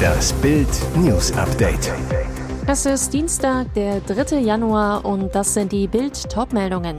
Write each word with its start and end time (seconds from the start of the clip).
Das 0.00 0.32
Bild 0.34 0.68
News 0.96 1.32
Update. 1.32 1.92
Es 2.66 2.86
ist 2.86 3.12
Dienstag, 3.12 3.72
der 3.74 4.00
3. 4.00 4.38
Januar 4.38 5.04
und 5.04 5.34
das 5.34 5.54
sind 5.54 5.72
die 5.72 5.88
Bild 5.88 6.30
Topmeldungen. 6.30 6.96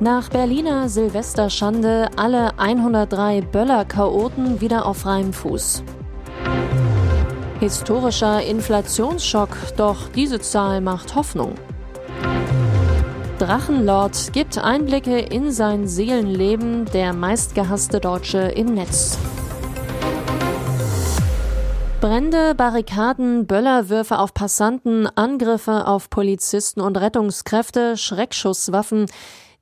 Nach 0.00 0.28
Berliner 0.28 0.88
Silvesterschande 0.88 2.08
alle 2.16 2.58
103 2.58 3.42
Böller-Chaoten 3.42 4.60
wieder 4.60 4.86
auf 4.86 4.98
freiem 4.98 5.32
Fuß. 5.32 5.82
Historischer 7.58 8.42
Inflationsschock, 8.42 9.56
doch 9.76 10.08
diese 10.08 10.40
Zahl 10.40 10.80
macht 10.80 11.14
Hoffnung. 11.14 11.54
Drachenlord 13.38 14.32
gibt 14.32 14.58
Einblicke 14.58 15.18
in 15.18 15.50
sein 15.50 15.86
Seelenleben, 15.86 16.84
der 16.92 17.12
meistgehasste 17.12 18.00
Deutsche 18.00 18.38
im 18.38 18.74
Netz. 18.74 19.18
Brände, 22.00 22.54
Barrikaden, 22.54 23.46
Böllerwürfe 23.46 24.18
auf 24.18 24.32
Passanten, 24.32 25.06
Angriffe 25.06 25.86
auf 25.86 26.08
Polizisten 26.08 26.80
und 26.80 26.96
Rettungskräfte, 26.96 27.98
Schreckschusswaffen. 27.98 29.04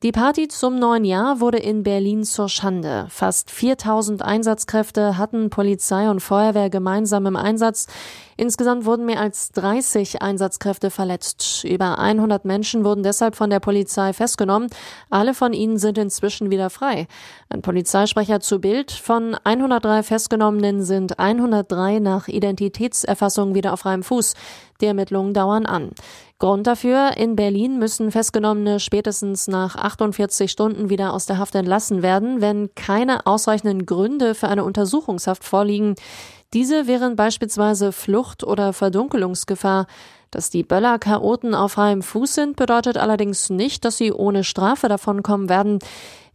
Die 0.05 0.13
Party 0.13 0.47
zum 0.47 0.79
neuen 0.79 1.05
Jahr 1.05 1.41
wurde 1.41 1.59
in 1.59 1.83
Berlin 1.83 2.23
zur 2.23 2.49
Schande. 2.49 3.09
Fast 3.11 3.51
4000 3.51 4.23
Einsatzkräfte 4.23 5.19
hatten 5.19 5.51
Polizei 5.51 6.09
und 6.09 6.21
Feuerwehr 6.21 6.71
gemeinsam 6.71 7.27
im 7.27 7.35
Einsatz. 7.35 7.89
Insgesamt 8.37 8.85
wurden 8.85 9.07
mehr 9.07 9.21
als 9.21 9.51
30 9.51 10.23
Einsatzkräfte 10.23 10.93
verletzt. 10.93 11.65
Über 11.65 11.99
100 11.99 12.45
Menschen 12.45 12.85
wurden 12.85 13.03
deshalb 13.03 13.35
von 13.35 13.51
der 13.51 13.59
Polizei 13.59 14.13
festgenommen. 14.13 14.71
Alle 15.11 15.35
von 15.35 15.53
ihnen 15.53 15.79
sind 15.79 15.99
inzwischen 15.99 16.49
wieder 16.49 16.71
frei. 16.71 17.09
Ein 17.49 17.63
Polizeisprecher 17.63 18.39
zu 18.39 18.61
Bild. 18.61 18.93
Von 18.93 19.35
103 19.43 20.05
Festgenommenen 20.05 20.85
sind 20.85 21.19
103 21.19 21.99
nach 21.99 22.29
Identitätserfassung 22.29 23.57
wieder 23.57 23.73
auf 23.73 23.81
freiem 23.81 24.05
Fuß. 24.05 24.35
Die 24.81 24.87
Ermittlungen 24.87 25.35
dauern 25.35 25.67
an. 25.67 25.91
Grund 26.39 26.69
dafür, 26.69 27.17
in 27.17 27.35
Berlin 27.35 27.79
müssen 27.79 28.13
Festgenommene 28.13 28.79
spätestens 28.79 29.49
nach 29.49 29.75
48 29.75 30.51
Stunden 30.51 30.89
wieder 30.89 31.13
aus 31.13 31.27
der 31.27 31.39
Haft 31.39 31.57
entlassen 31.57 32.03
werden, 32.03 32.41
wenn 32.41 32.73
keine 32.77 33.27
ausreichenden 33.27 33.87
Gründe 33.87 34.37
für 34.37 34.49
eine 34.49 34.65
Untersuchungshaft 34.65 35.43
vorliegen. 35.43 35.97
Diese 36.55 36.87
wären 36.87 37.17
beispielsweise 37.17 37.93
Flucht 37.93 38.45
oder 38.45 38.73
Verdunkelungsgefahr. 38.73 39.87
Dass 40.31 40.51
die 40.51 40.63
Böller-Chaoten 40.63 41.55
auf 41.55 41.73
freiem 41.73 42.03
Fuß 42.03 42.35
sind, 42.35 42.57
bedeutet 42.57 42.99
allerdings 42.99 43.51
nicht, 43.51 43.85
dass 43.85 43.97
sie 43.97 44.13
ohne 44.13 44.45
Strafe 44.45 44.89
davonkommen 44.89 45.49
werden. 45.49 45.79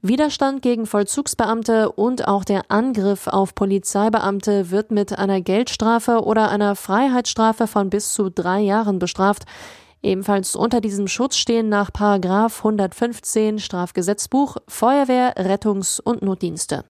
Widerstand 0.01 0.61
gegen 0.61 0.85
Vollzugsbeamte 0.85 1.91
und 1.91 2.27
auch 2.27 2.43
der 2.43 2.63
Angriff 2.69 3.27
auf 3.27 3.55
Polizeibeamte 3.55 4.69
wird 4.69 4.91
mit 4.91 5.17
einer 5.17 5.39
Geldstrafe 5.39 6.23
oder 6.23 6.49
einer 6.49 6.75
Freiheitsstrafe 6.75 7.67
von 7.67 7.89
bis 7.89 8.13
zu 8.13 8.29
drei 8.29 8.59
Jahren 8.59 8.99
bestraft. 8.99 9.43
Ebenfalls 10.01 10.57
unter 10.57 10.81
diesem 10.81 11.07
Schutz 11.07 11.37
stehen 11.37 11.69
nach 11.69 11.93
Paragraf 11.93 12.57
115 12.65 13.59
Strafgesetzbuch 13.59 14.57
Feuerwehr, 14.67 15.35
Rettungs- 15.37 16.01
und 16.01 16.21
Notdienste. 16.21 16.83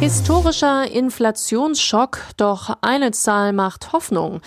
Historischer 0.00 0.90
Inflationsschock, 0.90 2.18
doch 2.36 2.76
eine 2.80 3.12
Zahl 3.12 3.52
macht 3.52 3.92
Hoffnung. 3.92 4.40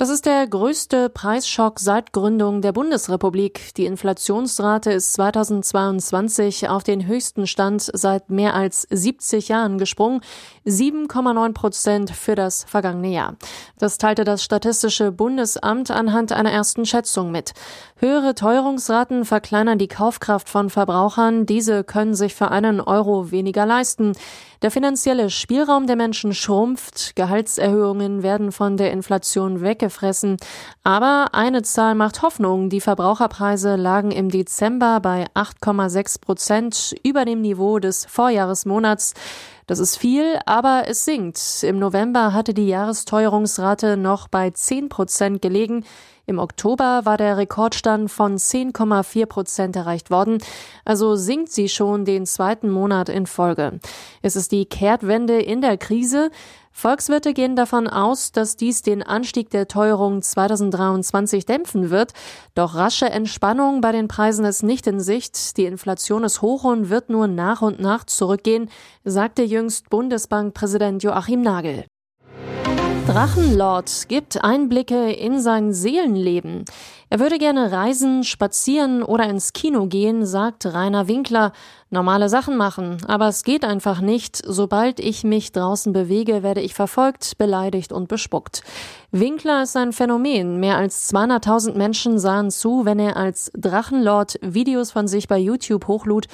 Das 0.00 0.08
ist 0.08 0.24
der 0.24 0.46
größte 0.46 1.10
Preisschock 1.10 1.78
seit 1.78 2.14
Gründung 2.14 2.62
der 2.62 2.72
Bundesrepublik. 2.72 3.74
Die 3.74 3.84
Inflationsrate 3.84 4.90
ist 4.92 5.12
2022 5.12 6.70
auf 6.70 6.82
den 6.82 7.06
höchsten 7.06 7.46
Stand 7.46 7.82
seit 7.92 8.30
mehr 8.30 8.54
als 8.54 8.86
70 8.88 9.48
Jahren 9.48 9.76
gesprungen. 9.76 10.22
7,9 10.64 11.52
Prozent 11.52 12.10
für 12.12 12.34
das 12.34 12.64
vergangene 12.64 13.12
Jahr. 13.12 13.36
Das 13.78 13.98
teilte 13.98 14.24
das 14.24 14.42
Statistische 14.42 15.12
Bundesamt 15.12 15.90
anhand 15.90 16.32
einer 16.32 16.50
ersten 16.50 16.86
Schätzung 16.86 17.30
mit. 17.30 17.52
Höhere 17.96 18.34
Teuerungsraten 18.34 19.26
verkleinern 19.26 19.76
die 19.76 19.88
Kaufkraft 19.88 20.48
von 20.48 20.70
Verbrauchern. 20.70 21.44
Diese 21.44 21.84
können 21.84 22.14
sich 22.14 22.34
für 22.34 22.50
einen 22.50 22.80
Euro 22.80 23.32
weniger 23.32 23.66
leisten. 23.66 24.14
Der 24.62 24.70
finanzielle 24.70 25.30
Spielraum 25.30 25.86
der 25.86 25.96
Menschen 25.96 26.34
schrumpft. 26.34 27.16
Gehaltserhöhungen 27.16 28.22
werden 28.22 28.52
von 28.52 28.76
der 28.76 28.92
Inflation 28.92 29.62
weggefallen 29.62 29.89
gefressen. 29.90 30.36
Aber 30.84 31.30
eine 31.32 31.62
Zahl 31.62 31.96
macht 31.96 32.22
Hoffnung. 32.22 32.70
Die 32.70 32.80
Verbraucherpreise 32.80 33.74
lagen 33.74 34.12
im 34.12 34.30
Dezember 34.30 35.00
bei 35.00 35.26
8,6 35.34 36.20
Prozent 36.20 36.94
über 37.02 37.24
dem 37.24 37.40
Niveau 37.40 37.80
des 37.80 38.06
Vorjahresmonats. 38.06 39.14
Das 39.66 39.78
ist 39.78 39.96
viel, 39.96 40.38
aber 40.46 40.84
es 40.86 41.04
sinkt. 41.04 41.62
Im 41.62 41.78
November 41.78 42.32
hatte 42.32 42.54
die 42.54 42.68
Jahresteuerungsrate 42.68 43.96
noch 43.96 44.28
bei 44.28 44.50
10 44.50 44.88
Prozent 44.88 45.42
gelegen. 45.42 45.84
Im 46.26 46.38
Oktober 46.38 47.00
war 47.04 47.16
der 47.16 47.38
Rekordstand 47.38 48.08
von 48.08 48.36
10,4 48.36 49.26
Prozent 49.26 49.74
erreicht 49.74 50.12
worden. 50.12 50.38
Also 50.84 51.16
sinkt 51.16 51.50
sie 51.50 51.68
schon 51.68 52.04
den 52.04 52.24
zweiten 52.24 52.70
Monat 52.70 53.08
in 53.08 53.26
Folge. 53.26 53.80
Es 54.22 54.36
ist 54.36 54.52
die 54.52 54.64
Kehrtwende 54.64 55.40
in 55.40 55.60
der 55.60 55.76
Krise. 55.76 56.30
Volkswirte 56.72 57.34
gehen 57.34 57.56
davon 57.56 57.88
aus, 57.88 58.32
dass 58.32 58.56
dies 58.56 58.82
den 58.82 59.02
Anstieg 59.02 59.50
der 59.50 59.68
Teuerung 59.68 60.22
2023 60.22 61.44
dämpfen 61.44 61.90
wird. 61.90 62.12
Doch 62.54 62.74
rasche 62.74 63.10
Entspannung 63.10 63.80
bei 63.80 63.92
den 63.92 64.08
Preisen 64.08 64.44
ist 64.44 64.62
nicht 64.62 64.86
in 64.86 65.00
Sicht. 65.00 65.56
Die 65.56 65.66
Inflation 65.66 66.24
ist 66.24 66.42
hoch 66.42 66.64
und 66.64 66.88
wird 66.88 67.10
nur 67.10 67.26
nach 67.26 67.60
und 67.60 67.80
nach 67.80 68.04
zurückgehen, 68.04 68.70
sagte 69.04 69.42
jüngst 69.42 69.90
Bundesbankpräsident 69.90 71.02
Joachim 71.02 71.42
Nagel. 71.42 71.84
Drachenlord 73.10 74.06
gibt 74.06 74.44
Einblicke 74.44 75.10
in 75.10 75.40
sein 75.40 75.72
Seelenleben. 75.72 76.64
Er 77.08 77.18
würde 77.18 77.38
gerne 77.38 77.72
reisen, 77.72 78.22
spazieren 78.22 79.02
oder 79.02 79.28
ins 79.28 79.52
Kino 79.52 79.86
gehen, 79.86 80.24
sagt 80.24 80.64
Rainer 80.64 81.08
Winkler. 81.08 81.52
Normale 81.90 82.28
Sachen 82.28 82.56
machen, 82.56 82.98
aber 83.08 83.26
es 83.26 83.42
geht 83.42 83.64
einfach 83.64 84.00
nicht. 84.00 84.40
Sobald 84.46 85.00
ich 85.00 85.24
mich 85.24 85.50
draußen 85.50 85.92
bewege, 85.92 86.44
werde 86.44 86.60
ich 86.60 86.72
verfolgt, 86.72 87.36
beleidigt 87.36 87.90
und 87.90 88.06
bespuckt. 88.06 88.62
Winkler 89.10 89.64
ist 89.64 89.76
ein 89.76 89.92
Phänomen. 89.92 90.60
Mehr 90.60 90.76
als 90.76 91.12
200.000 91.12 91.76
Menschen 91.76 92.20
sahen 92.20 92.52
zu, 92.52 92.84
wenn 92.84 93.00
er 93.00 93.16
als 93.16 93.50
Drachenlord 93.56 94.38
Videos 94.40 94.92
von 94.92 95.08
sich 95.08 95.26
bei 95.26 95.38
YouTube 95.38 95.88
hochlud. 95.88 96.28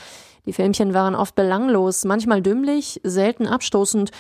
Die 0.45 0.53
Filmchen 0.53 0.93
waren 0.93 1.15
oft 1.15 1.35
belanglos, 1.37 2.05
manchmal 2.05 2.43
dümmlich, 2.43 3.01
selten 3.03 3.47
abstoßend. 3.47 4.11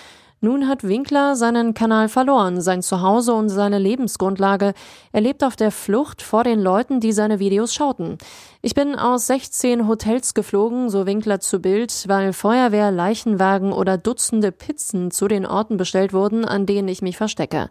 Nun 0.42 0.68
hat 0.68 0.84
Winkler 0.84 1.34
seinen 1.34 1.72
Kanal 1.72 2.10
verloren, 2.10 2.60
sein 2.60 2.82
Zuhause 2.82 3.32
und 3.32 3.48
seine 3.48 3.78
Lebensgrundlage. 3.78 4.74
Er 5.10 5.20
lebt 5.22 5.42
auf 5.42 5.56
der 5.56 5.70
Flucht 5.70 6.20
vor 6.20 6.44
den 6.44 6.60
Leuten, 6.60 7.00
die 7.00 7.12
seine 7.12 7.38
Videos 7.38 7.72
schauten. 7.72 8.18
Ich 8.60 8.74
bin 8.74 8.96
aus 8.96 9.28
16 9.28 9.88
Hotels 9.88 10.34
geflogen, 10.34 10.90
so 10.90 11.06
Winkler 11.06 11.40
zu 11.40 11.60
Bild, 11.60 12.04
weil 12.06 12.34
Feuerwehr, 12.34 12.90
Leichenwagen 12.90 13.72
oder 13.72 13.96
Dutzende 13.96 14.52
Pizzen 14.52 15.10
zu 15.10 15.26
den 15.26 15.46
Orten 15.46 15.78
bestellt 15.78 16.12
wurden, 16.12 16.44
an 16.44 16.66
denen 16.66 16.88
ich 16.88 17.00
mich 17.00 17.16
verstecke. 17.16 17.70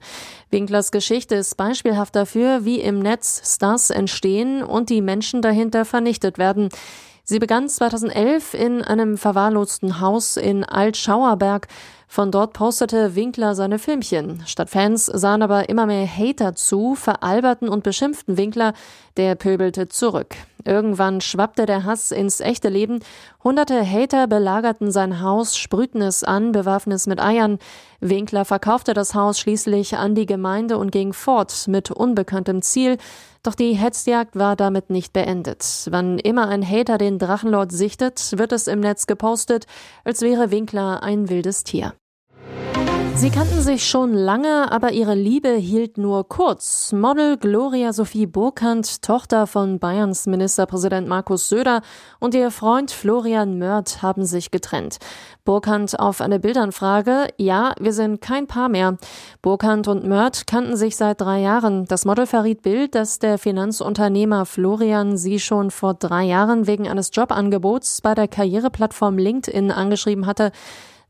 Winklers 0.50 0.92
Geschichte 0.92 1.36
ist 1.36 1.58
beispielhaft 1.58 2.16
dafür, 2.16 2.66
wie 2.66 2.80
im 2.80 2.98
Netz 2.98 3.42
Stars 3.46 3.92
entstehen 3.92 4.64
und 4.64 4.90
die 4.90 5.02
Menschen 5.02 5.44
dahinter 5.44 5.86
vernichtet 5.86 6.40
werden. 6.40 6.70
Sie 7.28 7.40
begann 7.40 7.68
2011 7.68 8.54
in 8.54 8.84
einem 8.84 9.18
verwahrlosten 9.18 10.00
Haus 10.00 10.38
in 10.38 10.64
Altschauerberg. 10.64 11.68
Von 12.08 12.30
dort 12.30 12.54
postete 12.54 13.16
Winkler 13.16 13.56
seine 13.56 13.80
Filmchen. 13.80 14.44
Statt 14.46 14.70
Fans 14.70 15.08
sahen 15.08 15.42
aber 15.42 15.68
immer 15.68 15.88
mehr 15.88 16.06
Hater 16.06 16.54
zu, 16.54 16.94
veralberten 16.94 17.68
und 17.68 17.84
beschimpften 17.84 18.38
Winkler, 18.38 18.74
der 19.18 19.34
pöbelte 19.34 19.90
zurück. 19.90 20.36
Irgendwann 20.66 21.20
schwappte 21.20 21.66
der 21.66 21.84
Hass 21.84 22.12
ins 22.12 22.42
echte 22.42 22.70
Leben. 22.70 23.00
Hunderte 23.44 23.84
Hater 23.84 24.28
belagerten 24.28 24.92
sein 24.92 25.22
Haus, 25.22 25.58
sprühten 25.58 26.04
es 26.04 26.24
an, 26.24 26.52
bewarfen 26.52 26.92
es 26.92 27.08
mit 27.08 27.20
Eiern. 27.20 27.58
Winkler 28.02 28.46
verkaufte 28.46 28.94
das 28.94 29.16
Haus 29.16 29.40
schließlich 29.40 29.98
an 29.98 30.14
die 30.14 30.28
Gemeinde 30.28 30.78
und 30.78 30.92
ging 30.92 31.12
fort 31.12 31.66
mit 31.68 31.90
unbekanntem 31.90 32.62
Ziel. 32.62 32.98
Doch 33.46 33.54
die 33.54 33.74
Hetzjagd 33.74 34.36
war 34.36 34.56
damit 34.56 34.90
nicht 34.90 35.14
beendet. 35.14 35.88
Wann 35.92 36.18
immer 36.18 36.48
ein 36.48 36.68
Hater 36.68 36.98
den 36.98 37.20
Drachenlord 37.20 37.72
sichtet, 37.72 38.40
wird 38.40 38.52
es 38.52 38.66
im 38.66 38.80
Netz 38.80 39.06
gepostet, 39.06 39.68
als 40.04 40.22
wäre 40.22 40.50
Winkler 40.50 41.04
ein 41.04 41.30
wildes 41.30 41.64
Tier. 41.64 41.94
Sie 43.18 43.30
kannten 43.30 43.62
sich 43.62 43.88
schon 43.88 44.14
lange, 44.14 44.70
aber 44.74 44.92
ihre 44.92 45.16
Liebe 45.16 45.50
hielt 45.56 45.98
nur 45.98 46.28
kurz. 46.28 46.92
Model 46.92 47.38
Gloria 47.38 47.94
Sophie 47.94 48.26
Burkhardt, 48.26 49.02
Tochter 49.02 49.48
von 49.48 49.80
Bayerns 49.80 50.28
Ministerpräsident 50.28 51.08
Markus 51.08 51.48
Söder 51.48 51.82
und 52.20 52.36
ihr 52.36 52.52
Freund 52.52 52.92
Florian 52.92 53.58
Mörth 53.58 54.02
haben 54.02 54.26
sich 54.26 54.52
getrennt. 54.52 54.98
Burkhardt 55.46 55.98
auf 55.98 56.20
eine 56.20 56.40
Bildanfrage, 56.40 57.30
ja, 57.38 57.74
wir 57.80 57.94
sind 57.94 58.20
kein 58.20 58.48
Paar 58.48 58.68
mehr. 58.68 58.98
Burkhardt 59.42 59.88
und 59.88 60.06
Mörth 60.06 60.46
kannten 60.46 60.76
sich 60.76 60.98
seit 60.98 61.22
drei 61.22 61.40
Jahren. 61.40 61.86
Das 61.86 62.04
Model 62.04 62.26
verriet 62.26 62.64
Bild, 62.64 62.96
dass 62.96 63.20
der 63.20 63.38
Finanzunternehmer 63.38 64.46
Florian 64.46 65.16
sie 65.16 65.40
schon 65.40 65.72
vor 65.72 65.94
drei 65.94 66.26
Jahren 66.26 66.68
wegen 66.68 66.90
eines 66.90 67.12
Jobangebots 67.14 68.02
bei 68.02 68.14
der 68.14 68.28
Karriereplattform 68.28 69.18
LinkedIn 69.18 69.72
angeschrieben 69.72 70.26
hatte. 70.26 70.52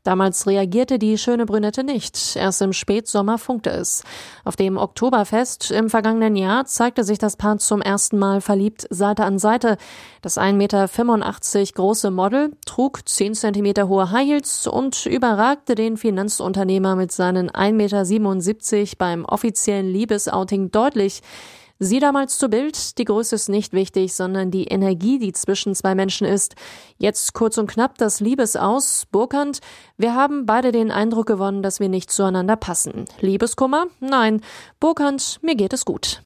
Damals 0.06 0.46
reagierte 0.46 1.00
die 1.00 1.18
schöne 1.18 1.46
Brünette 1.46 1.82
nicht. 1.82 2.36
Erst 2.36 2.62
im 2.62 2.72
Spätsommer 2.72 3.38
funkte 3.38 3.70
es. 3.70 4.04
Auf 4.44 4.54
dem 4.54 4.76
Oktoberfest 4.76 5.72
im 5.72 5.90
vergangenen 5.90 6.36
Jahr 6.36 6.64
zeigte 6.64 7.02
sich 7.02 7.18
das 7.18 7.36
Paar 7.36 7.58
zum 7.58 7.82
ersten 7.82 8.16
Mal 8.16 8.40
verliebt 8.40 8.86
Seite 8.90 9.24
an 9.24 9.40
Seite. 9.40 9.78
Das 10.22 10.38
1,85 10.38 10.52
Meter 10.52 11.72
große 11.74 12.12
Model 12.12 12.52
trug 12.66 13.00
10 13.08 13.34
Zentimeter 13.34 13.88
hohe 13.88 14.12
High 14.12 14.28
Heels 14.28 14.68
und 14.68 15.06
überragte 15.06 15.74
den 15.74 15.96
Finanzunternehmer 15.96 16.94
mit 16.94 17.10
seinen 17.10 17.50
1,77 17.50 18.76
Meter 18.76 18.96
beim 18.98 19.24
offiziellen 19.24 19.88
Liebesouting 19.88 20.70
deutlich. 20.70 21.20
Sie 21.78 21.98
damals 21.98 22.38
zu 22.38 22.48
Bild, 22.48 22.96
die 22.96 23.04
Größe 23.04 23.34
ist 23.34 23.48
nicht 23.48 23.74
wichtig, 23.74 24.14
sondern 24.14 24.50
die 24.50 24.64
Energie, 24.64 25.18
die 25.18 25.32
zwischen 25.32 25.74
zwei 25.74 25.94
Menschen 25.94 26.26
ist. 26.26 26.54
Jetzt 26.96 27.34
kurz 27.34 27.58
und 27.58 27.70
knapp 27.70 27.98
das 27.98 28.20
Liebesaus. 28.20 29.04
Burkhardt, 29.12 29.60
wir 29.98 30.14
haben 30.14 30.46
beide 30.46 30.72
den 30.72 30.90
Eindruck 30.90 31.26
gewonnen, 31.26 31.62
dass 31.62 31.78
wir 31.78 31.90
nicht 31.90 32.10
zueinander 32.10 32.56
passen. 32.56 33.04
Liebeskummer? 33.20 33.86
Nein. 34.00 34.40
Burkhardt, 34.80 35.38
mir 35.42 35.54
geht 35.54 35.74
es 35.74 35.84
gut. 35.84 36.22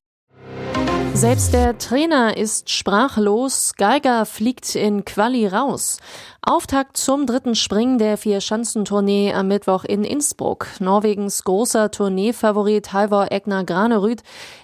Selbst 1.21 1.53
der 1.53 1.77
Trainer 1.77 2.39
ist 2.39 2.71
sprachlos. 2.71 3.75
Geiger 3.77 4.25
fliegt 4.25 4.75
in 4.75 5.05
Quali 5.05 5.47
raus. 5.47 5.99
Auftakt 6.41 6.97
zum 6.97 7.27
dritten 7.27 7.55
Springen 7.55 7.99
der 7.99 8.17
Vier-Schanzentournee 8.17 9.35
am 9.35 9.49
Mittwoch 9.49 9.85
in 9.85 10.03
Innsbruck. 10.03 10.69
Norwegens 10.79 11.45
großer 11.45 11.91
Tourneefavorit 11.91 12.95
Halvor 12.95 13.31
Egner 13.31 13.65
Granerüth, 13.65 14.23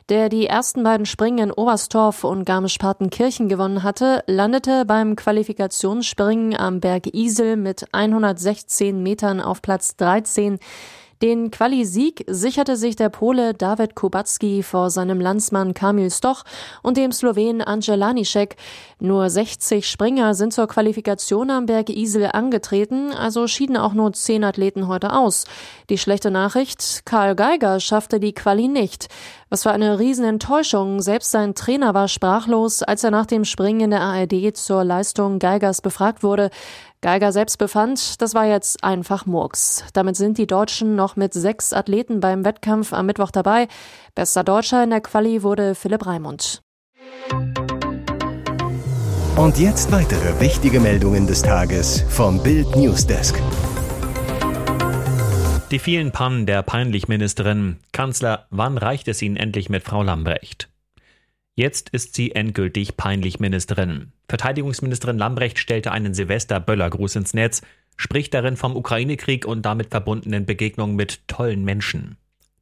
der 0.09 0.31
die 0.31 0.47
ersten 0.47 0.83
beiden 0.83 1.05
Springen 1.05 1.51
in 1.51 1.53
Oberstdorf 1.53 2.25
und 2.25 2.47
Garmisch-Partenkirchen 2.47 3.51
gewonnen 3.51 3.83
hatte, 3.83 4.25
landete 4.27 4.87
beim 4.87 5.15
Qualifikationsspringen 5.15 6.57
am 6.57 6.81
Berg 6.81 7.15
Isel 7.15 7.57
mit 7.57 7.85
116 7.93 9.03
Metern 9.03 9.43
auf 9.43 9.61
Platz 9.61 9.97
13. 9.97 10.59
Den 11.23 11.51
Quali-Sieg 11.51 12.25
sicherte 12.29 12.77
sich 12.77 12.95
der 12.95 13.09
Pole 13.09 13.55
David 13.55 13.95
Kubacki 13.95 14.63
vor 14.63 14.91
seinem 14.91 15.19
Landsmann 15.19 15.73
Kamil 15.73 16.11
Stoch 16.11 16.43
und 16.83 16.99
dem 16.99 17.11
Slowen 17.11 17.63
Angel. 17.63 17.97
Nur 18.99 19.31
60 19.31 19.89
Springer 19.89 20.35
sind 20.35 20.53
zur 20.53 20.67
Qualifikation 20.67 21.51
am 21.51 21.65
Berg 21.65 21.89
Isel 21.89 22.29
angetreten, 22.33 23.13
also 23.13 23.47
schieden 23.47 23.79
auch 23.79 23.95
nur 23.95 24.13
10 24.13 24.45
Athleten 24.45 24.89
heute 24.89 25.15
aus. 25.15 25.47
Die 25.89 25.97
schlechte 25.97 26.31
Nachricht, 26.31 27.07
Karl 27.07 27.35
Geiger 27.35 27.81
schaffte 27.81 28.21
die 28.21 28.35
Quali 28.35 28.69
nicht. 28.69 29.09
Was 29.49 29.63
für 29.63 29.71
eine 29.71 29.99
Riesenenttäuschung. 29.99 31.01
Selbst 31.01 31.31
sein 31.31 31.55
Trainer 31.55 31.95
war 31.95 32.09
sprachlos, 32.09 32.83
als 32.83 33.05
er 33.05 33.11
nach 33.11 33.27
dem 33.27 33.45
Springen 33.45 33.81
in 33.81 33.91
der 33.91 34.03
ARD 34.03 34.55
zur 34.57 34.85
Leistung 34.85 35.39
Geigers 35.39 35.81
befragt 35.81 36.23
wurde. 36.23 36.51
Geiger 37.07 37.31
selbst 37.31 37.59
befand, 37.59 38.21
das 38.21 38.35
war 38.35 38.47
jetzt 38.47 38.83
einfach 38.83 39.27
Murks. 39.27 39.85
Damit 39.93 40.17
sind 40.17 40.39
die 40.39 40.49
Deutschen 40.49 40.97
noch 40.97 41.15
mit 41.15 41.35
sechs 41.35 41.73
Athleten 41.73 42.19
beim 42.19 42.45
Wettkampf 42.45 42.93
am 42.93 43.07
Mittwoch 43.07 43.31
dabei. 43.31 43.69
Bester 44.17 44.43
Deutscher 44.43 44.83
in 44.83 44.91
der 44.91 45.01
Quali 45.01 45.45
wurde 45.45 45.77
Philipp 45.77 46.05
Raimund. 46.05 46.63
Und 49.37 49.57
jetzt 49.57 49.93
weitere 49.93 50.41
wichtige 50.41 50.81
Meldungen 50.81 51.29
des 51.29 51.43
Tages 51.43 52.03
vom 52.09 52.43
Bild 52.43 52.75
Newsdesk. 52.75 53.41
Die 55.71 55.79
vielen 55.79 56.11
Pannen 56.11 56.45
der 56.45 56.65
Peinlich-Ministerin. 56.65 57.77
Kanzler, 57.93 58.49
wann 58.51 58.79
reicht 58.79 59.07
es 59.07 59.23
Ihnen 59.23 59.37
endlich 59.37 59.69
mit 59.69 59.85
Frau 59.85 60.03
Lambrecht? 60.03 60.71
Jetzt 61.59 61.89
ist 61.89 62.15
sie 62.15 62.35
endgültig 62.35 62.99
peinlich 62.99 63.41
Ministerin. 63.41 64.13
Verteidigungsministerin 64.29 65.17
Lambrecht 65.17 65.59
stellte 65.59 65.91
einen 65.91 66.13
Silvester-Böller-Gruß 66.13 67.17
ins 67.17 67.33
Netz, 67.33 67.63
spricht 67.97 68.35
darin 68.35 68.59
vom 68.59 68.77
Ukraine-Krieg 68.77 69.47
und 69.47 69.63
damit 69.63 69.89
verbundenen 69.89 70.45
Begegnungen 70.45 70.97
mit 70.97 71.27
tollen 71.29 71.65
Menschen. 71.65 72.19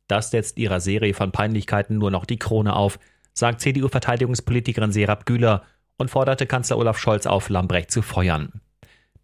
Das 0.06 0.30
setzt 0.30 0.58
ihrer 0.58 0.78
Serie 0.78 1.12
von 1.12 1.32
Peinlichkeiten 1.32 1.98
nur 1.98 2.12
noch 2.12 2.24
die 2.24 2.38
Krone 2.38 2.76
auf, 2.76 3.00
sagt 3.32 3.62
CDU-Verteidigungspolitikerin 3.62 4.92
Serap 4.92 5.26
Güler 5.26 5.64
und 5.96 6.08
forderte 6.08 6.46
Kanzler 6.46 6.78
Olaf 6.78 6.98
Scholz 6.98 7.26
auf, 7.26 7.48
Lambrecht 7.48 7.90
zu 7.90 8.00
feuern. 8.00 8.60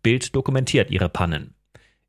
Bild 0.03 0.35
dokumentiert 0.35 0.91
ihre 0.91 1.09
Pannen. 1.09 1.55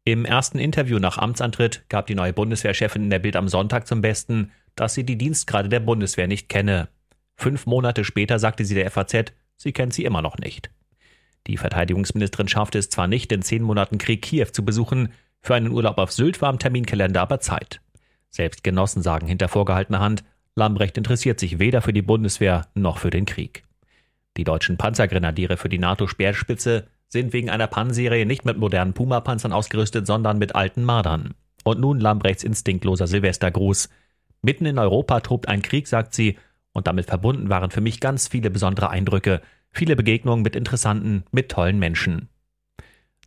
Im 0.03 0.25
ersten 0.25 0.57
Interview 0.57 0.97
nach 0.97 1.19
Amtsantritt 1.19 1.83
gab 1.89 2.07
die 2.07 2.15
neue 2.15 2.33
Bundeswehrchefin 2.33 3.03
in 3.03 3.09
der 3.11 3.19
Bild 3.19 3.35
am 3.35 3.47
Sonntag 3.47 3.85
zum 3.85 4.01
Besten, 4.01 4.51
dass 4.75 4.95
sie 4.95 5.03
die 5.03 5.17
Dienstgrade 5.19 5.69
der 5.69 5.81
Bundeswehr 5.81 6.27
nicht 6.27 6.49
kenne. 6.49 6.87
Fünf 7.41 7.65
Monate 7.65 8.03
später 8.03 8.37
sagte 8.37 8.65
sie 8.65 8.75
der 8.75 8.91
FAZ, 8.91 9.33
sie 9.57 9.71
kennt 9.71 9.95
sie 9.95 10.05
immer 10.05 10.21
noch 10.21 10.37
nicht. 10.37 10.69
Die 11.47 11.57
Verteidigungsministerin 11.57 12.47
schaffte 12.47 12.77
es 12.77 12.91
zwar 12.91 13.07
nicht, 13.07 13.31
in 13.31 13.41
zehn 13.41 13.63
Monaten 13.63 13.97
Krieg 13.97 14.21
Kiew 14.21 14.45
zu 14.51 14.63
besuchen, 14.63 15.11
für 15.41 15.55
einen 15.55 15.71
Urlaub 15.71 15.97
auf 15.97 16.11
Sylt 16.11 16.39
war 16.43 16.51
im 16.51 16.59
Terminkalender 16.59 17.19
aber 17.19 17.39
Zeit. 17.39 17.81
Selbst 18.29 18.63
Genossen 18.63 19.01
sagen 19.01 19.25
hinter 19.25 19.47
vorgehaltener 19.47 19.99
Hand, 20.01 20.23
Lambrecht 20.53 20.99
interessiert 20.99 21.39
sich 21.39 21.57
weder 21.57 21.81
für 21.81 21.93
die 21.93 22.03
Bundeswehr 22.03 22.67
noch 22.75 22.99
für 22.99 23.09
den 23.09 23.25
Krieg. 23.25 23.63
Die 24.37 24.43
deutschen 24.43 24.77
Panzergrenadiere 24.77 25.57
für 25.57 25.67
die 25.67 25.79
NATO-Speerspitze 25.79 26.89
sind 27.07 27.33
wegen 27.33 27.49
einer 27.49 27.65
Pannenserie 27.65 28.27
nicht 28.27 28.45
mit 28.45 28.57
modernen 28.57 28.93
Puma-Panzern 28.93 29.51
ausgerüstet, 29.51 30.05
sondern 30.05 30.37
mit 30.37 30.53
alten 30.53 30.83
Mardern. 30.83 31.33
Und 31.63 31.79
nun 31.79 31.99
Lambrechts 31.99 32.43
instinktloser 32.43 33.07
Silvestergruß. 33.07 33.89
Mitten 34.43 34.67
in 34.67 34.77
Europa 34.77 35.21
tobt 35.21 35.47
ein 35.47 35.63
Krieg, 35.63 35.87
sagt 35.87 36.13
sie, 36.13 36.37
und 36.73 36.87
damit 36.87 37.05
verbunden 37.05 37.49
waren 37.49 37.71
für 37.71 37.81
mich 37.81 37.99
ganz 37.99 38.27
viele 38.27 38.49
besondere 38.49 38.89
Eindrücke, 38.89 39.41
viele 39.71 39.95
Begegnungen 39.95 40.43
mit 40.43 40.55
interessanten, 40.55 41.23
mit 41.31 41.49
tollen 41.49 41.79
Menschen. 41.79 42.29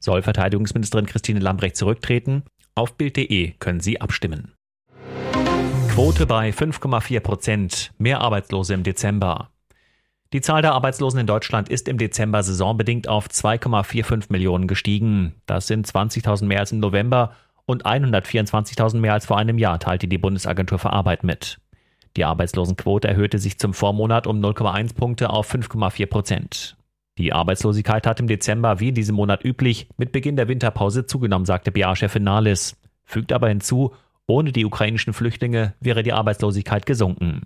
Soll 0.00 0.22
Verteidigungsministerin 0.22 1.06
Christine 1.06 1.40
Lambrecht 1.40 1.76
zurücktreten? 1.76 2.42
Auf 2.74 2.96
Bild.de 2.96 3.52
können 3.58 3.80
Sie 3.80 4.00
abstimmen. 4.00 4.52
Quote 5.90 6.26
bei 6.26 6.50
5,4 6.50 7.20
Prozent, 7.20 7.92
mehr 7.98 8.20
Arbeitslose 8.20 8.74
im 8.74 8.82
Dezember. 8.82 9.50
Die 10.32 10.40
Zahl 10.40 10.60
der 10.60 10.72
Arbeitslosen 10.72 11.20
in 11.20 11.28
Deutschland 11.28 11.68
ist 11.68 11.86
im 11.86 11.98
Dezember 11.98 12.42
saisonbedingt 12.42 13.06
auf 13.06 13.28
2,45 13.28 14.26
Millionen 14.30 14.66
gestiegen. 14.66 15.36
Das 15.46 15.68
sind 15.68 15.86
20.000 15.86 16.46
mehr 16.46 16.58
als 16.58 16.72
im 16.72 16.80
November 16.80 17.36
und 17.66 17.86
124.000 17.86 18.98
mehr 18.98 19.12
als 19.12 19.26
vor 19.26 19.38
einem 19.38 19.58
Jahr, 19.58 19.78
teilte 19.78 20.08
die 20.08 20.18
Bundesagentur 20.18 20.80
für 20.80 20.92
Arbeit 20.92 21.22
mit. 21.22 21.60
Die 22.16 22.24
Arbeitslosenquote 22.24 23.08
erhöhte 23.08 23.38
sich 23.38 23.58
zum 23.58 23.74
Vormonat 23.74 24.26
um 24.26 24.40
0,1 24.40 24.94
Punkte 24.94 25.30
auf 25.30 25.52
5,4 25.52 26.06
Prozent. 26.06 26.76
Die 27.18 27.32
Arbeitslosigkeit 27.32 28.06
hat 28.06 28.20
im 28.20 28.26
Dezember 28.26 28.80
wie 28.80 28.88
in 28.88 28.94
diesem 28.94 29.16
Monat 29.16 29.44
üblich 29.44 29.88
mit 29.96 30.12
Beginn 30.12 30.36
der 30.36 30.48
Winterpause 30.48 31.06
zugenommen, 31.06 31.46
sagte 31.46 31.70
BA-Chefin 31.70 32.24
Nahles. 32.24 32.76
Fügt 33.04 33.32
aber 33.32 33.48
hinzu, 33.48 33.92
ohne 34.26 34.52
die 34.52 34.64
ukrainischen 34.64 35.12
Flüchtlinge 35.12 35.74
wäre 35.80 36.02
die 36.02 36.12
Arbeitslosigkeit 36.12 36.86
gesunken. 36.86 37.42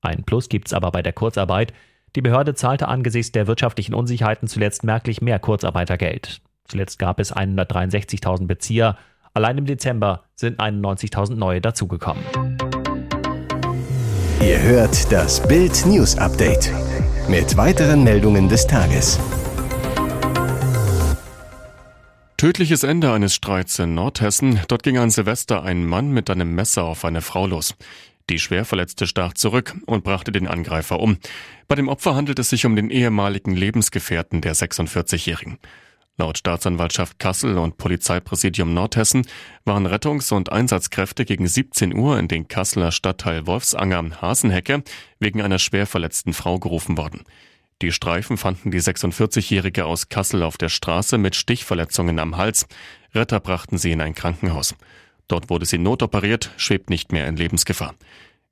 Ein 0.00 0.24
Plus 0.24 0.48
gibt's 0.48 0.72
aber 0.72 0.92
bei 0.92 1.02
der 1.02 1.12
Kurzarbeit. 1.12 1.72
Die 2.14 2.22
Behörde 2.22 2.54
zahlte 2.54 2.88
angesichts 2.88 3.32
der 3.32 3.46
wirtschaftlichen 3.46 3.94
Unsicherheiten 3.94 4.46
zuletzt 4.46 4.84
merklich 4.84 5.20
mehr 5.20 5.38
Kurzarbeitergeld. 5.38 6.40
Zuletzt 6.64 6.98
gab 6.98 7.18
es 7.18 7.34
163.000 7.34 8.46
Bezieher. 8.46 8.96
Allein 9.34 9.58
im 9.58 9.66
Dezember 9.66 10.24
sind 10.34 10.60
91.000 10.60 11.34
neue 11.34 11.60
dazugekommen. 11.60 12.22
Ihr 14.40 14.62
hört 14.62 15.10
das 15.10 15.46
Bild 15.46 15.84
News 15.84 16.16
Update 16.16 16.70
mit 17.28 17.56
weiteren 17.56 18.04
Meldungen 18.04 18.48
des 18.48 18.68
Tages. 18.68 19.18
Tödliches 22.36 22.84
Ende 22.84 23.12
eines 23.12 23.34
Streits 23.34 23.80
in 23.80 23.94
Nordhessen. 23.94 24.60
Dort 24.68 24.84
ging 24.84 24.96
an 24.96 25.10
Silvester 25.10 25.64
ein 25.64 25.84
Mann 25.84 26.12
mit 26.12 26.30
einem 26.30 26.54
Messer 26.54 26.84
auf 26.84 27.04
eine 27.04 27.20
Frau 27.20 27.48
los. 27.48 27.74
Die 28.30 28.38
Schwerverletzte 28.38 29.08
stach 29.08 29.34
zurück 29.34 29.74
und 29.86 30.04
brachte 30.04 30.30
den 30.30 30.46
Angreifer 30.46 31.00
um. 31.00 31.18
Bei 31.66 31.74
dem 31.74 31.88
Opfer 31.88 32.14
handelt 32.14 32.38
es 32.38 32.50
sich 32.50 32.64
um 32.64 32.76
den 32.76 32.90
ehemaligen 32.90 33.56
Lebensgefährten 33.56 34.40
der 34.40 34.54
46-Jährigen. 34.54 35.58
Laut 36.20 36.36
Staatsanwaltschaft 36.36 37.20
Kassel 37.20 37.56
und 37.58 37.78
Polizeipräsidium 37.78 38.74
Nordhessen 38.74 39.24
waren 39.64 39.86
Rettungs- 39.86 40.32
und 40.32 40.50
Einsatzkräfte 40.50 41.24
gegen 41.24 41.46
17 41.46 41.94
Uhr 41.94 42.18
in 42.18 42.26
den 42.26 42.48
Kasseler 42.48 42.90
Stadtteil 42.90 43.46
Wolfsanger 43.46 44.20
Hasenhecke 44.20 44.82
wegen 45.20 45.40
einer 45.40 45.60
schwer 45.60 45.86
verletzten 45.86 46.32
Frau 46.32 46.58
gerufen 46.58 46.96
worden. 46.98 47.22
Die 47.82 47.92
Streifen 47.92 48.36
fanden 48.36 48.72
die 48.72 48.80
46-Jährige 48.80 49.86
aus 49.86 50.08
Kassel 50.08 50.42
auf 50.42 50.58
der 50.58 50.70
Straße 50.70 51.18
mit 51.18 51.36
Stichverletzungen 51.36 52.18
am 52.18 52.36
Hals. 52.36 52.66
Retter 53.14 53.38
brachten 53.38 53.78
sie 53.78 53.92
in 53.92 54.00
ein 54.00 54.16
Krankenhaus. 54.16 54.74
Dort 55.28 55.50
wurde 55.50 55.66
sie 55.66 55.78
notoperiert, 55.78 56.50
schwebt 56.56 56.90
nicht 56.90 57.12
mehr 57.12 57.28
in 57.28 57.36
Lebensgefahr. 57.36 57.94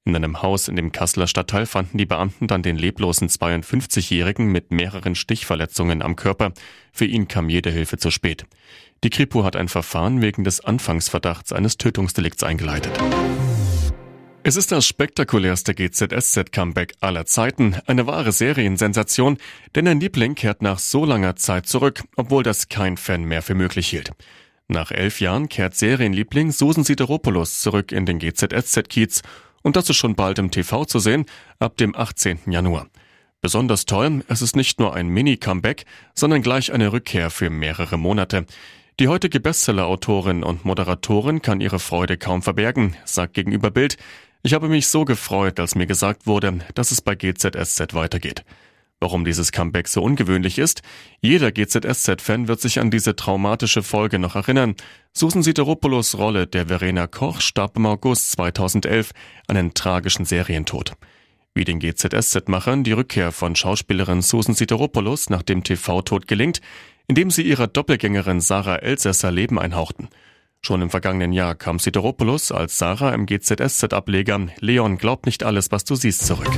In 0.07 0.15
einem 0.15 0.41
Haus 0.41 0.69
in 0.69 0.77
dem 0.77 0.93
Kasseler 0.93 1.27
Stadtteil 1.27 1.67
fanden 1.67 1.99
die 1.99 2.07
Beamten 2.07 2.47
dann 2.47 2.63
den 2.63 2.77
leblosen 2.77 3.29
52-Jährigen 3.29 4.47
mit 4.47 4.71
mehreren 4.71 5.17
Stichverletzungen 5.17 6.01
am 6.01 6.15
Körper. 6.15 6.53
Für 6.93 7.07
ihn 7.07 7.27
kam 7.27 7.49
jede 7.49 7.71
Hilfe 7.71 7.99
zu 7.99 8.13
spät. 8.13 8.47
Die 9.03 9.11
Kripo 9.11 9.43
hat 9.43 9.57
ein 9.57 9.67
Verfahren 9.67 10.23
wegen 10.23 10.45
des 10.45 10.61
Anfangsverdachts 10.65 11.53
eines 11.53 11.77
Tötungsdelikts 11.77 12.45
eingeleitet. 12.45 12.97
Es 14.45 14.55
ist 14.55 14.71
das 14.71 14.87
spektakulärste 14.87 15.75
GZSZ-Comeback 15.75 16.95
aller 17.01 17.27
Zeiten, 17.27 17.75
eine 17.87 18.07
wahre 18.07 18.31
Seriensensation, 18.31 19.39
denn 19.75 19.89
ein 19.89 19.99
Liebling 19.99 20.37
kehrt 20.37 20.63
nach 20.63 20.79
so 20.79 21.05
langer 21.05 21.35
Zeit 21.35 21.67
zurück, 21.67 22.05
obwohl 22.15 22.45
das 22.45 22.69
kein 22.69 22.97
Fan 22.97 23.25
mehr 23.25 23.43
für 23.43 23.57
möglich 23.57 23.89
hielt. 23.89 24.13
Nach 24.69 24.91
elf 24.91 25.21
Jahren 25.21 25.49
kehrt 25.49 25.77
Serienliebling 25.77 26.51
Susan 26.51 26.83
Sideropoulos 26.83 27.61
zurück 27.61 27.93
in 27.93 28.05
den 28.05 28.19
GZSZ-Kiez 28.19 29.23
und 29.67 29.75
das 29.75 29.91
ist 29.91 29.97
schon 29.97 30.15
bald 30.15 30.39
im 30.39 30.53
TV 30.53 30.85
zu 30.85 31.01
sehen, 31.01 31.27
ab 31.59 31.77
dem 31.77 31.97
18. 31.97 32.39
Januar. 32.47 32.87
Besonders 33.41 33.85
toll, 33.85 34.25
es 34.29 34.41
ist 34.41 34.55
nicht 34.55 34.79
nur 34.79 34.95
ein 34.95 35.09
Mini-Comeback, 35.09 35.87
sondern 36.15 36.41
gleich 36.41 36.73
eine 36.73 36.93
Rückkehr 36.93 37.31
für 37.31 37.51
mehrere 37.51 37.99
Monate. 37.99 38.47
Die 39.01 39.09
heutige 39.09 39.41
Bestseller-Autorin 39.41 40.45
und 40.45 40.65
Moderatorin 40.65 41.43
kann 41.43 41.61
ihre 41.61 41.81
Freude 41.81 42.17
kaum 42.17 42.43
verbergen, 42.43 42.95
sagt 43.05 43.35
gegenüber 43.35 43.73
Bild, 43.73 43.97
ich 44.45 44.55
habe 44.55 44.69
mich 44.69 44.87
so 44.87 45.05
gefreut, 45.05 45.59
als 45.59 45.75
mir 45.75 45.89
gesagt 45.89 46.29
wurde, 46.29 46.61
dass 46.77 46.93
es 46.93 47.01
bei 47.01 47.17
GZSZ 47.17 47.93
weitergeht. 47.93 48.45
Warum 48.99 49.27
dieses 49.27 49.53
Comeback 49.53 49.89
so 49.89 50.03
ungewöhnlich 50.03 50.59
ist? 50.59 50.81
Jeder 51.21 51.53
GZSZ-Fan 51.53 52.49
wird 52.49 52.61
sich 52.61 52.81
an 52.81 52.91
diese 52.91 53.15
traumatische 53.15 53.83
Folge 53.83 54.19
noch 54.19 54.37
erinnern. 54.37 54.75
Susan 55.13 55.43
Sideropoulos 55.43 56.17
Rolle 56.17 56.47
der 56.47 56.69
Verena 56.69 57.07
Koch 57.07 57.43
starb 57.43 57.77
im 57.77 57.85
August 57.85 58.33
2011 58.33 59.11
an 59.49 59.59
einem 59.59 59.75
tragischen 59.75 60.25
Serientod. 60.25 60.95
Wie 61.55 61.65
den 61.65 61.79
GZSZ-Machern 61.79 62.85
die 62.85 62.93
Rückkehr 62.93 63.33
von 63.33 63.55
Schauspielerin 63.55 64.23
Susan 64.23 64.55
Sideropoulos 64.55 65.29
nach 65.29 65.43
dem 65.43 65.63
TV-Tod 65.63 66.27
gelingt, 66.27 66.63
indem 67.07 67.31
sie 67.31 67.43
ihrer 67.43 67.67
Doppelgängerin 67.67 68.41
Sarah 68.41 68.77
Elsässer 68.77 69.31
Leben 69.31 69.59
einhauchten. 69.59 70.09
Schon 70.63 70.81
im 70.83 70.91
vergangenen 70.91 71.33
Jahr 71.33 71.55
kam 71.55 71.79
Sideropoulos 71.79 72.51
als 72.51 72.79
Sarah 72.79 73.13
im 73.13 73.27
GZSZ-Ableger 73.27 74.49
Leon 74.61 74.97
glaubt 74.97 75.27
nicht 75.27 75.45
alles, 75.45 75.71
was 75.71 75.85
du 75.85 75.97
siehst 75.97 76.27
zurück. 76.27 76.51